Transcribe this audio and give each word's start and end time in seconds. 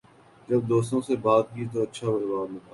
جب 0.47 0.61
دوستوں 0.69 1.01
سے 1.01 1.15
بات 1.21 1.53
کی 1.55 1.65
تو 1.73 1.81
اچھا 1.81 2.07
جواب 2.07 2.49
ملا 2.51 2.69